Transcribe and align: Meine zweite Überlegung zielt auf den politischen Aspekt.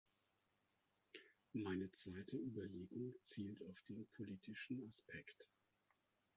Meine 1.53 1.91
zweite 1.91 2.35
Überlegung 2.35 3.13
zielt 3.21 3.61
auf 3.61 3.79
den 3.81 4.07
politischen 4.13 4.83
Aspekt. 4.87 5.47